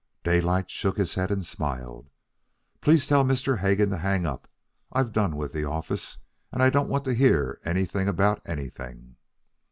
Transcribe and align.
Daylight 0.23 0.71
shook 0.71 0.97
his 0.97 1.13
head 1.13 1.29
and 1.29 1.45
smiled. 1.45 2.09
"Please 2.81 3.05
tell 3.07 3.23
Mr. 3.23 3.59
Hegan 3.59 3.91
to 3.91 3.99
hang 3.99 4.25
up. 4.25 4.47
I'm 4.91 5.11
done 5.11 5.35
with 5.35 5.53
the 5.53 5.65
office 5.65 6.17
and 6.51 6.63
I 6.63 6.71
don't 6.71 6.89
want 6.89 7.05
to 7.05 7.13
hear 7.13 7.59
anything 7.65 8.07
about 8.07 8.41
anything." 8.43 9.17